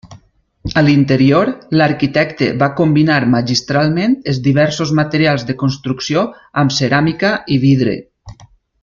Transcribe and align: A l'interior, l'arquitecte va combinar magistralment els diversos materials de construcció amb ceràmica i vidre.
A 0.79 0.81
l'interior, 0.85 1.49
l'arquitecte 1.81 2.47
va 2.63 2.69
combinar 2.79 3.17
magistralment 3.35 4.15
els 4.33 4.39
diversos 4.49 4.95
materials 5.01 5.45
de 5.51 5.57
construcció 5.63 6.25
amb 6.63 6.75
ceràmica 6.79 7.35
i 7.57 7.61
vidre. 7.69 7.95